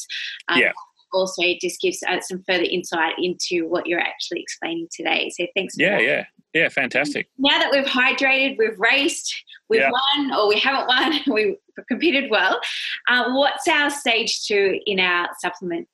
[0.48, 0.72] Um, yeah
[1.12, 5.30] also it just gives uh, some further insight into what you're actually explaining today.
[5.30, 5.74] So thanks.
[5.76, 6.04] yeah, that.
[6.04, 7.28] yeah, yeah, fantastic.
[7.38, 9.34] Now that we've hydrated, we've raced,
[9.72, 9.90] we've yeah.
[9.90, 11.56] won or we haven't won, we
[11.88, 12.60] competed well.
[13.08, 15.88] Uh, what's our stage two in our supplement?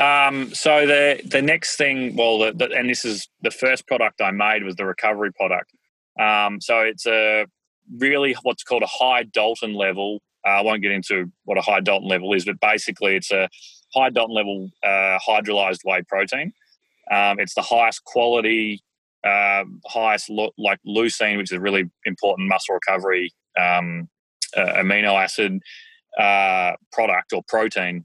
[0.00, 4.20] Um, so the the next thing, well, the, the, and this is the first product
[4.20, 5.70] I made was the recovery product.
[6.18, 7.46] Um, so it's a
[7.96, 10.20] really what's called a high Dalton level.
[10.46, 13.48] Uh, I won't get into what a high Dalton level is, but basically it's a
[13.94, 16.52] high Dalton level uh, hydrolyzed whey protein.
[17.10, 18.82] Um, it's the highest quality,
[19.24, 24.08] uh, highest lo- like leucine, which is a really important muscle recovery um,
[24.56, 25.60] uh, amino acid
[26.18, 28.04] uh, product or protein.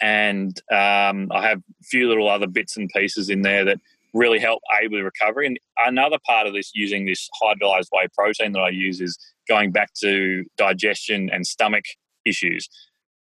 [0.00, 3.78] And um, I have a few little other bits and pieces in there that
[4.12, 5.46] really help aid with recovery.
[5.46, 9.72] And another part of this using this hydrolyzed whey protein that I use is going
[9.72, 11.84] back to digestion and stomach
[12.24, 12.68] issues.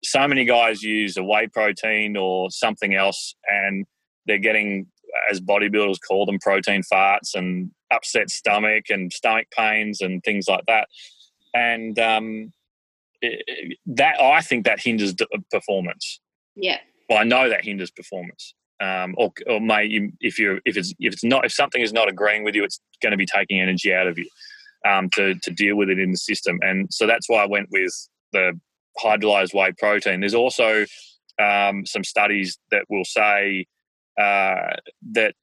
[0.04, 3.86] so many guys use a whey protein or something else, and
[4.25, 4.88] they're getting,
[5.32, 10.63] as bodybuilders call them, protein farts and upset stomach and stomach pains and things like
[10.67, 10.88] that.
[11.54, 12.54] And um,
[13.22, 15.15] it, that I think that hinders
[15.52, 16.19] performance.
[16.56, 16.78] Yeah.
[17.10, 18.54] Well, I know that hinders performance.
[18.82, 22.08] Um, or, or may if you if it's if it's not if something is not
[22.08, 24.30] agreeing with you, it's going to be taking energy out of you
[24.88, 26.60] um, to to deal with it in the system.
[26.62, 27.91] And so that's why I went with
[28.32, 28.58] the
[29.04, 30.22] hydrolyzed whey protein.
[30.22, 30.86] There's also
[31.41, 33.65] um, some studies that will say
[34.19, 34.75] uh,
[35.12, 35.34] that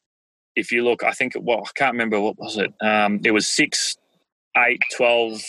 [0.54, 2.72] if you look, I think, well, I can't remember what was it.
[2.80, 3.96] Um, it was six,
[4.56, 5.42] eight, 12,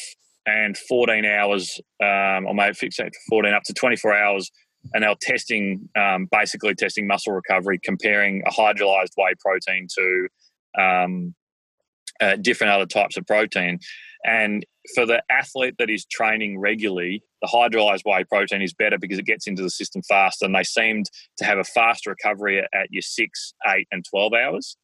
[0.46, 4.50] and 14 hours, um, or maybe fixate for 14 up to 24 hours.
[4.94, 10.28] And they were testing, um, basically testing muscle recovery, comparing a hydrolyzed whey protein to
[10.82, 11.36] um,
[12.22, 13.80] uh, different other types of protein.
[14.26, 19.20] And for the athlete that is training regularly, the hydrolyzed whey protein is better because
[19.20, 20.46] it gets into the system faster.
[20.46, 24.78] And they seemed to have a faster recovery at, your six, eight, and 12 hours.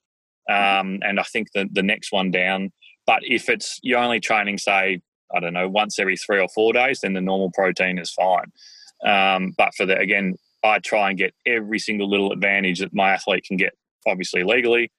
[0.50, 2.72] Um, and I think the, the next one down.
[3.06, 5.02] But if it's you're only training, say,
[5.34, 8.52] I don't know, once every three or four days, then the normal protein is fine.
[9.06, 13.12] Um, but for the again, I try and get every single little advantage that my
[13.12, 13.74] athlete can get,
[14.08, 14.92] obviously legally,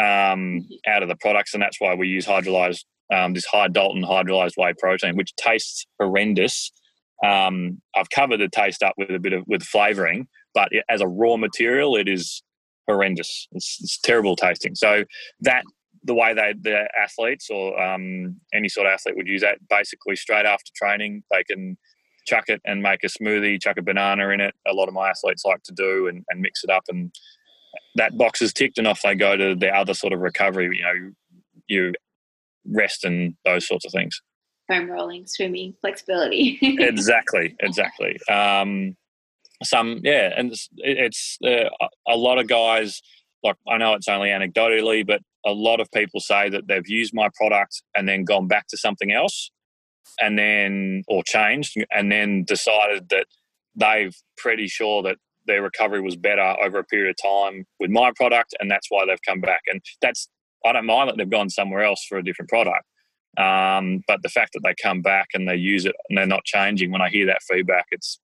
[0.00, 4.02] um, out of the products, and that's why we use hydrolyzed um, this high Dalton
[4.02, 6.72] hydrolyzed whey protein, which tastes horrendous.
[7.24, 11.00] Um, I've covered the taste up with a bit of with flavoring, but it, as
[11.00, 12.42] a raw material, it is
[12.88, 13.48] horrendous.
[13.52, 14.74] It's, it's, terrible tasting.
[14.74, 15.04] So
[15.40, 15.62] that
[16.02, 20.16] the way they the athletes or um, any sort of athlete would use that basically
[20.16, 21.76] straight after training, they can
[22.26, 24.54] chuck it and make a smoothie, chuck a banana in it.
[24.66, 27.12] A lot of my athletes like to do and, and mix it up and
[27.94, 30.82] that box is ticked and off they go to the other sort of recovery, you
[30.82, 31.12] know,
[31.68, 31.92] you
[32.66, 34.20] rest and those sorts of things.
[34.68, 36.58] Foam rolling, swimming, flexibility.
[36.62, 38.18] exactly, exactly.
[38.28, 38.96] Um,
[39.62, 41.68] some, yeah, and it's, it's uh,
[42.08, 43.00] a lot of guys,
[43.42, 47.12] like I know it's only anecdotally, but a lot of people say that they've used
[47.14, 49.50] my product and then gone back to something else
[50.20, 53.26] and then, or changed, and then decided that
[53.74, 58.12] they've pretty sure that their recovery was better over a period of time with my
[58.14, 59.62] product, and that's why they've come back.
[59.66, 60.28] And that's
[60.64, 62.84] I don't mind that they've gone somewhere else for a different product.
[63.38, 66.44] Um, but the fact that they come back and they use it and they're not
[66.44, 68.20] changing, when I hear that feedback, it's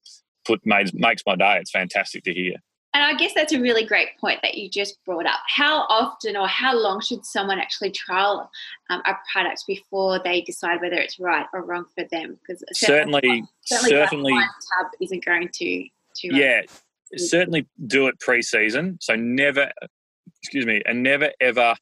[0.46, 1.58] put made, makes my day.
[1.58, 2.56] It's fantastic to hear.
[2.94, 5.40] And I guess that's a really great point that you just brought up.
[5.46, 8.50] How often or how long should someone actually trial
[8.90, 12.38] um, a product before they decide whether it's right or wrong for them?
[12.40, 15.84] Because certainly, certainly, certainly, tab isn't going to.
[16.16, 16.62] to yeah,
[17.16, 18.98] certainly do it pre-season.
[19.00, 19.70] So never,
[20.42, 21.74] excuse me, and never ever.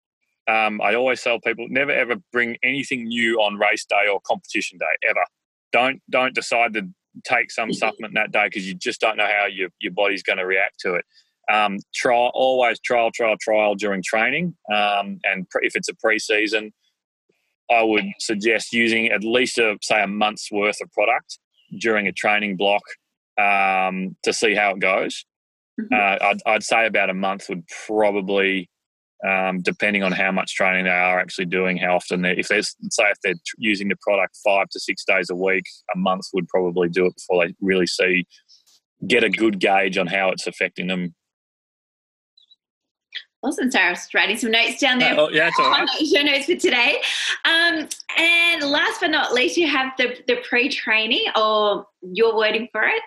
[0.49, 4.79] Um, I always tell people never ever bring anything new on race day or competition
[4.79, 5.25] day ever.
[5.73, 6.89] Don't don't decide to
[7.25, 7.77] take some mm-hmm.
[7.77, 10.81] supplement that day because you just don't know how your your body's going to react
[10.81, 11.05] to it.
[11.51, 16.73] Um, try always trial trial trial during training, um, and pre, if it's a pre-season,
[17.71, 21.39] I would suggest using at least a say a month's worth of product
[21.81, 22.83] during a training block
[23.39, 25.25] um, to see how it goes.
[25.81, 25.95] Mm-hmm.
[25.95, 28.71] Uh, I'd, I'd, say about a month would probably,
[29.27, 32.63] um, depending on how much training they are actually doing, how often they if they're
[32.63, 36.49] say if they're using the product five to six days a week, a month would
[36.49, 38.27] probably do it before they really see
[39.07, 41.15] get a good gauge on how it's affecting them.
[43.43, 43.71] Awesome.
[43.71, 45.15] Sorry, I was writing some notes down there.
[45.17, 45.89] Oh, yeah, it's all right.
[45.99, 47.01] Show notes for today.
[47.45, 52.69] Um, and last but not least, you have the, the pre training or your wording
[52.73, 53.03] for it.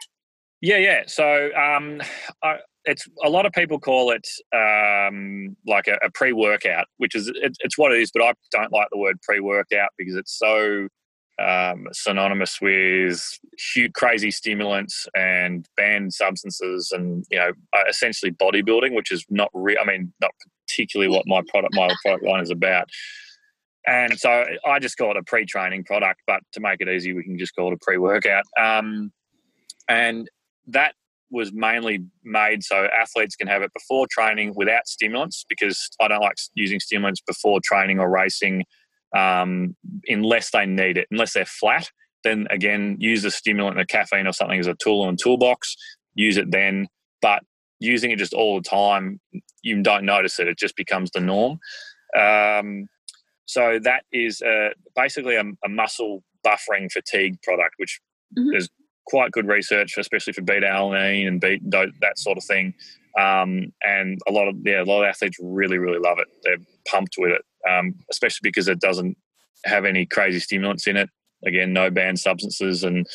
[0.61, 1.03] Yeah, yeah.
[1.07, 2.01] So um,
[2.43, 7.27] I, it's a lot of people call it um, like a, a pre-workout, which is
[7.27, 8.11] it, it's what it is.
[8.11, 10.87] But I don't like the word pre-workout because it's so
[11.41, 13.21] um, synonymous with
[13.73, 19.49] huge, crazy stimulants and banned substances, and you know, uh, essentially bodybuilding, which is not
[19.53, 19.77] real.
[19.81, 20.31] I mean, not
[20.67, 22.89] particularly what my product my product line is about.
[23.87, 27.23] And so I just call it a pre-training product, but to make it easy, we
[27.23, 28.43] can just call it a pre-workout.
[28.59, 29.11] Um,
[29.87, 30.29] and
[30.67, 30.93] that
[31.31, 36.21] was mainly made so athletes can have it before training without stimulants because I don't
[36.21, 38.63] like using stimulants before training or racing
[39.15, 39.75] um,
[40.07, 41.89] unless they need it, unless they're flat.
[42.23, 45.75] Then again, use the stimulant, the caffeine or something as a tool in a toolbox.
[46.15, 46.87] Use it then,
[47.21, 47.43] but
[47.79, 49.19] using it just all the time,
[49.61, 50.47] you don't notice it.
[50.47, 51.59] It just becomes the norm.
[52.17, 52.87] Um,
[53.45, 57.99] so that is uh, basically a, a, muscle buffering fatigue product, which
[58.37, 58.55] mm-hmm.
[58.55, 58.69] is
[59.09, 62.73] quite good research, especially for beta alanine and beta, that sort of thing.
[63.19, 66.27] Um, and a lot of yeah, a lot of athletes really really love it.
[66.43, 69.17] They're pumped with it, um, especially because it doesn't
[69.65, 71.09] have any crazy stimulants in it.
[71.45, 73.07] Again, no banned substances, and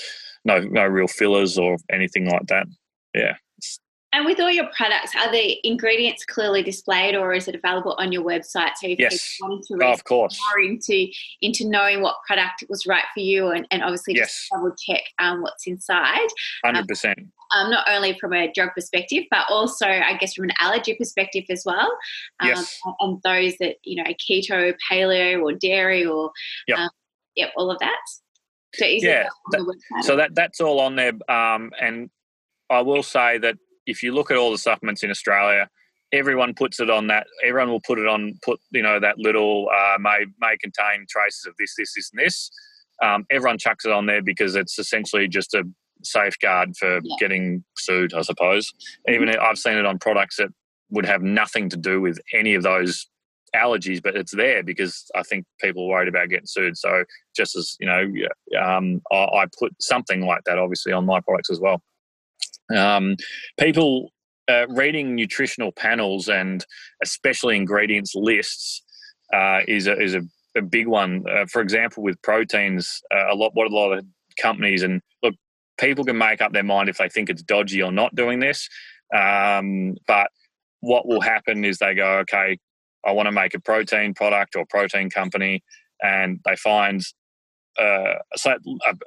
[0.44, 2.66] no no real fillers or anything like that.
[3.14, 3.34] Yeah.
[4.14, 8.12] And with all your products, are the ingredients clearly displayed, or is it available on
[8.12, 8.76] your website?
[8.76, 9.40] So if yes.
[9.40, 10.40] you want to read oh, of course.
[10.40, 11.08] more into
[11.42, 14.28] into knowing what product was right for you, and, and obviously yes.
[14.28, 16.28] just double check um, what's inside.
[16.64, 17.18] Hundred um, percent.
[17.56, 21.44] Um, not only from a drug perspective, but also I guess from an allergy perspective
[21.50, 21.90] as well.
[22.38, 22.78] Um, yes.
[23.00, 26.30] And those that you know keto, paleo, or dairy, or
[26.68, 26.90] yep, um,
[27.34, 27.98] yep all of that.
[28.74, 31.14] So yeah, that, so that that's all on there.
[31.28, 32.10] Um, and
[32.70, 35.68] I will say that if you look at all the supplements in Australia,
[36.12, 37.26] everyone puts it on that.
[37.44, 38.34] Everyone will put it on.
[38.44, 42.24] Put you know that little uh, may may contain traces of this, this, this, and
[42.24, 42.50] this.
[43.02, 45.64] Um, everyone chucks it on there because it's essentially just a
[46.02, 47.16] safeguard for yeah.
[47.18, 48.72] getting sued, I suppose.
[49.08, 49.14] Mm-hmm.
[49.14, 50.48] Even I've seen it on products that
[50.90, 53.08] would have nothing to do with any of those
[53.54, 56.76] allergies, but it's there because I think people are worried about getting sued.
[56.76, 57.04] So
[57.36, 58.10] just as you know,
[58.60, 61.82] um, I, I put something like that obviously on my products as well.
[62.74, 63.16] Um,
[63.58, 64.10] people
[64.48, 66.64] uh, reading nutritional panels and
[67.02, 68.82] especially ingredients lists
[69.32, 70.22] uh, is a, is a,
[70.56, 71.24] a big one.
[71.28, 74.04] Uh, for example, with proteins, uh, a lot what a lot of
[74.40, 75.34] companies and look,
[75.78, 78.68] people can make up their mind if they think it's dodgy or not doing this.
[79.14, 80.28] Um, but
[80.80, 82.58] what will happen is they go, okay,
[83.06, 85.62] I want to make a protein product or protein company,
[86.02, 87.02] and they find
[87.78, 88.14] uh,
[88.46, 88.56] a,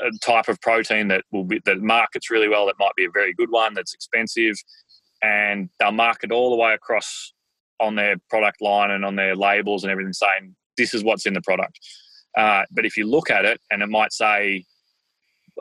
[0.01, 2.65] a, type of protein that will be that markets really well.
[2.65, 3.73] That might be a very good one.
[3.73, 4.55] That's expensive,
[5.21, 7.33] and they'll market all the way across
[7.79, 11.33] on their product line and on their labels and everything, saying this is what's in
[11.33, 11.79] the product.
[12.37, 14.65] Uh, but if you look at it, and it might say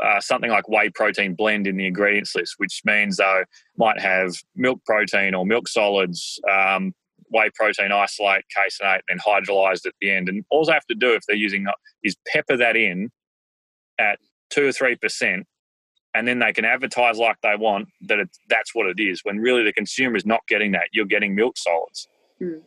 [0.03, 3.45] uh, something like whey protein blend in the ingredients list, which means though
[3.77, 6.93] might have milk protein or milk solids, um,
[7.31, 10.29] whey protein isolate, caseinate, then hydrolyzed at the end.
[10.29, 11.67] And all they have to do if they're using
[12.03, 13.11] is pepper that in
[13.99, 14.19] at
[14.51, 15.47] two or three percent,
[16.15, 19.21] and then they can advertise like they want that it, that's what it is.
[19.23, 22.09] When really the consumer is not getting that, you're getting milk solids,
[22.41, 22.61] mm.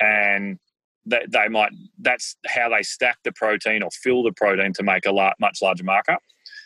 [0.00, 0.58] and
[1.04, 5.06] they, they might that's how they stack the protein or fill the protein to make
[5.06, 6.20] a lot, much larger markup.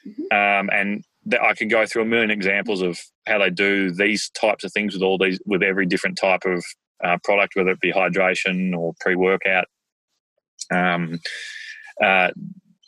[0.07, 0.35] Mm-hmm.
[0.35, 1.05] Um, and
[1.43, 4.95] I can go through a million examples of how they do these types of things
[4.95, 6.65] with all these with every different type of
[7.05, 9.67] uh, product, whether it be hydration or pre workout.
[10.73, 11.19] Um,
[12.03, 12.31] uh,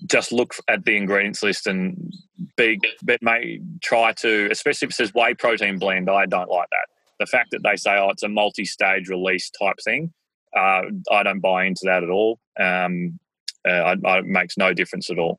[0.06, 2.12] just look at the ingredients list and
[2.56, 6.10] be, but may try to, especially if it says whey protein blend.
[6.10, 6.88] I don't like that.
[7.20, 10.12] The fact that they say, oh, it's a multi stage release type thing,
[10.56, 12.38] uh, I don't buy into that at all.
[12.58, 13.18] Um,
[13.68, 15.38] uh, I, I, it makes no difference at all.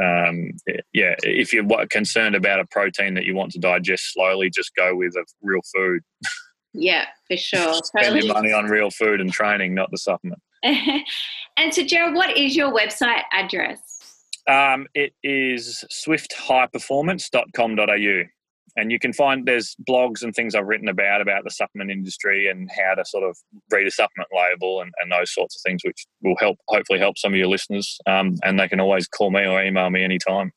[0.00, 0.52] Um,
[0.94, 4.94] yeah, if you're concerned about a protein that you want to digest slowly, just go
[4.96, 6.02] with a real food.
[6.72, 7.74] Yeah, for sure.
[7.82, 8.26] Spend totally.
[8.26, 10.40] your money on real food and training, not the supplement.
[10.62, 13.80] and so, Jared, what is your website address?
[14.48, 18.22] Um, it is swifthighperformance.com.au.
[18.76, 22.48] And you can find there's blogs and things I've written about about the supplement industry
[22.48, 23.36] and how to sort of
[23.70, 27.18] read a supplement label and, and those sorts of things, which will help hopefully help
[27.18, 27.98] some of your listeners.
[28.06, 30.52] Um, and they can always call me or email me anytime.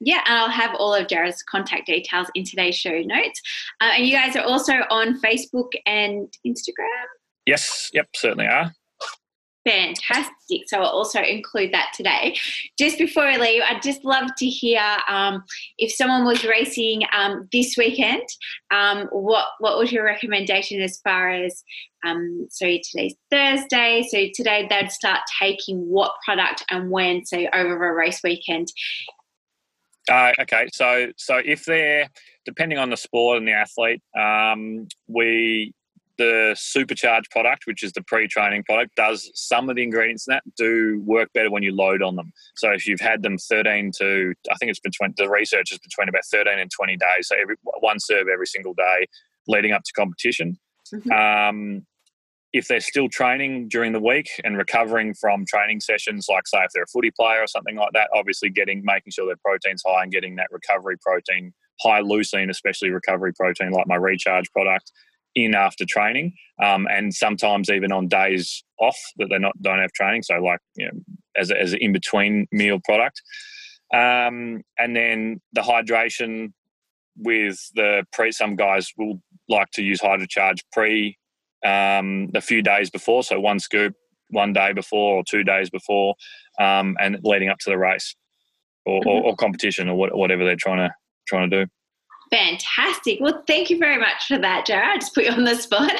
[0.00, 3.40] Yeah, and I'll have all of Jared's contact details in today's show notes.
[3.80, 7.06] Uh, and you guys are also on Facebook and Instagram?
[7.46, 8.72] Yes, yep, certainly are.
[9.66, 10.62] Fantastic.
[10.68, 12.36] So I'll also include that today.
[12.78, 15.42] Just before I leave, I'd just love to hear um,
[15.76, 18.22] if someone was racing um, this weekend,
[18.70, 21.64] um, what what was your recommendation as far as
[22.06, 24.06] um, so today's Thursday.
[24.08, 28.68] So today they'd start taking what product and when, so over a race weekend.
[30.10, 32.08] Uh, okay, so so if they're
[32.44, 35.72] depending on the sport and the athlete, um, we
[36.18, 40.42] the supercharged product, which is the pre-training product, does some of the ingredients in that
[40.56, 42.32] do work better when you load on them.
[42.56, 46.08] So if you've had them 13 to, I think it's between the research is between
[46.08, 47.28] about 13 and 20 days.
[47.28, 49.06] So every one serve every single day
[49.46, 50.58] leading up to competition.
[50.94, 51.12] Mm-hmm.
[51.12, 51.86] Um,
[52.56, 56.70] if they're still training during the week and recovering from training sessions, like say if
[56.72, 60.02] they're a footy player or something like that, obviously getting making sure their protein's high
[60.02, 61.52] and getting that recovery protein,
[61.82, 64.90] high leucine, especially recovery protein like my recharge product,
[65.34, 66.32] in after training,
[66.64, 70.22] um, and sometimes even on days off that they not don't have training.
[70.22, 70.92] So like you know,
[71.36, 73.20] as a, as an in between meal product,
[73.92, 76.54] um, and then the hydration
[77.18, 78.32] with the pre.
[78.32, 81.18] Some guys will like to use hydrocharge pre
[81.64, 83.22] um, a few days before.
[83.22, 83.94] So one scoop
[84.30, 86.14] one day before or two days before,
[86.60, 88.14] um, and leading up to the race
[88.84, 89.08] or, mm-hmm.
[89.08, 90.94] or, or competition or what, whatever they're trying to
[91.28, 91.70] trying to do.
[92.32, 93.20] Fantastic.
[93.20, 94.88] Well, thank you very much for that, Jared.
[94.88, 95.92] I just put you on the spot.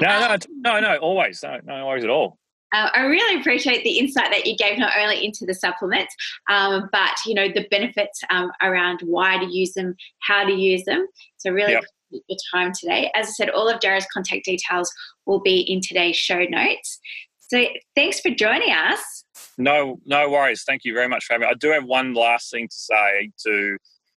[0.00, 1.42] No, no, um, no, no, always.
[1.42, 2.38] No, no worries at all.
[2.72, 6.14] Uh, I really appreciate the insight that you gave, not only into the supplements,
[6.50, 10.84] um, but you know the benefits um, around why to use them, how to use
[10.84, 11.06] them.
[11.36, 11.84] So really yep.
[12.28, 13.10] Your time today.
[13.14, 14.90] As I said, all of Jared's contact details
[15.26, 17.00] will be in today's show notes.
[17.40, 19.24] So thanks for joining us.
[19.58, 20.64] No, no worries.
[20.66, 21.52] Thank you very much for having me.
[21.52, 23.76] I do have one last thing to say to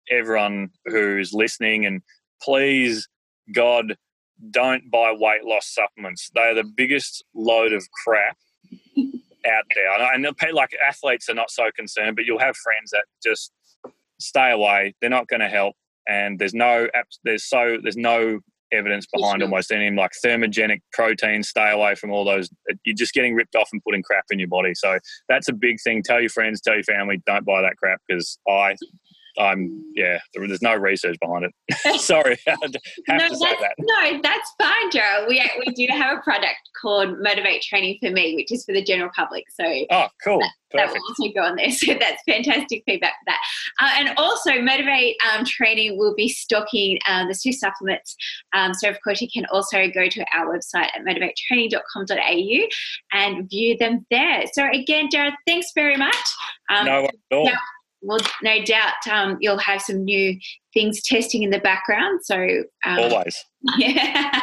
[0.09, 2.01] everyone who's listening, and
[2.41, 3.07] please,
[3.53, 3.97] God,
[4.51, 6.29] don't buy weight loss supplements.
[6.35, 8.37] They are the biggest load of crap
[8.97, 10.13] out there.
[10.13, 13.51] And like athletes are not so concerned, but you'll have friends that just
[14.19, 14.95] stay away.
[15.01, 15.75] They're not going to help,
[16.07, 16.87] and there's no
[17.23, 18.39] there's so there's no
[18.71, 21.49] evidence behind almost any like thermogenic proteins.
[21.49, 22.49] Stay away from all those.
[22.83, 24.73] You're just getting ripped off and putting crap in your body.
[24.73, 24.97] So
[25.29, 26.03] that's a big thing.
[26.03, 28.75] Tell your friends, tell your family, don't buy that crap because I
[29.37, 30.19] I'm yeah.
[30.33, 32.01] There's no research behind it.
[32.01, 32.57] Sorry, have
[33.09, 33.75] no, to say that.
[33.79, 35.25] No, that's fine, Joe.
[35.27, 38.83] We we do have a product called Motivate Training for Me, which is for the
[38.83, 39.45] general public.
[39.49, 40.39] So oh, cool.
[40.39, 41.65] That, that will also go on there.
[41.75, 43.39] So that's fantastic feedback for that.
[43.79, 48.15] Uh, and also, Motivate um, Training will be stocking uh, the two supplements.
[48.53, 52.67] Um, so of course, you can also go to our website at motivatetraining.com.au
[53.13, 54.43] and view them there.
[54.53, 56.15] So again, Jared, thanks very much.
[56.69, 57.45] Um, no, at all.
[57.45, 57.57] Now,
[58.05, 60.37] well, no doubt um, you'll have some new
[60.73, 62.21] things testing in the background.
[62.23, 63.43] So um, always,
[63.77, 64.41] yeah.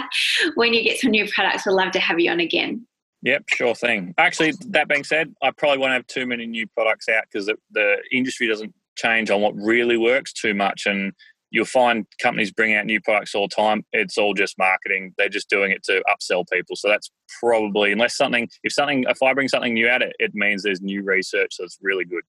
[0.54, 2.86] when you get some new products, we'd love to have you on again.
[3.22, 4.14] Yep, sure thing.
[4.18, 7.54] Actually, that being said, I probably won't have too many new products out because the,
[7.70, 11.12] the industry doesn't change on what really works too much, and
[11.52, 13.84] you'll find companies bring out new products all the time.
[13.92, 15.14] It's all just marketing.
[15.18, 16.74] They're just doing it to upsell people.
[16.74, 20.34] So that's probably unless something if something if I bring something new out, it, it
[20.34, 22.22] means there's new research that's really good.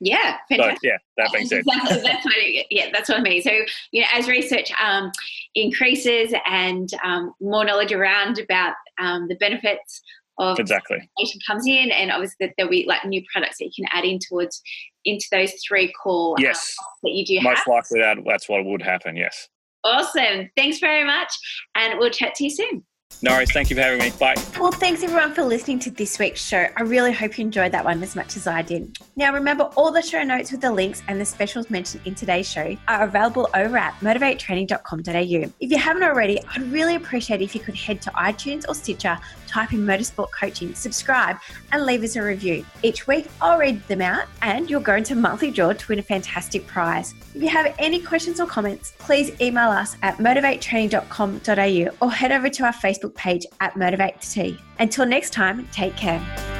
[0.00, 0.78] Yeah, fantastic.
[0.82, 1.62] So, yeah, that being said.
[1.66, 2.02] Exactly.
[2.02, 3.42] that's what it, yeah, that's what I mean.
[3.42, 3.50] So,
[3.90, 5.10] you know, as research um,
[5.54, 10.00] increases and um, more knowledge around about um, the benefits
[10.38, 10.98] of exactly
[11.46, 14.18] comes in, and obviously that there'll be like new products that you can add in
[14.20, 14.62] towards
[15.04, 17.40] into those three core uh, yes that you do.
[17.42, 17.66] Most have.
[17.66, 19.16] likely that that's what would happen.
[19.16, 19.48] Yes.
[19.84, 20.50] Awesome.
[20.56, 21.32] Thanks very much,
[21.74, 22.84] and we'll chat to you soon.
[23.20, 23.50] No worries.
[23.50, 24.12] Thank you for having me.
[24.18, 24.36] Bye.
[24.60, 26.66] Well, thanks everyone for listening to this week's show.
[26.76, 28.96] I really hope you enjoyed that one as much as I did.
[29.16, 32.48] Now, remember, all the show notes with the links and the specials mentioned in today's
[32.48, 35.52] show are available over at motivatetraining.com.au.
[35.60, 39.18] If you haven't already, I'd really appreciate if you could head to iTunes or Stitcher,
[39.48, 41.38] type in Motorsport Coaching, subscribe,
[41.72, 42.64] and leave us a review.
[42.82, 46.02] Each week, I'll read them out and you'll go into monthly draw to win a
[46.02, 47.14] fantastic prize.
[47.34, 52.48] If you have any questions or comments, please email us at motivatetraining.com.au or head over
[52.48, 54.58] to our Facebook page at Motivate.
[54.78, 56.57] Until next time, take care.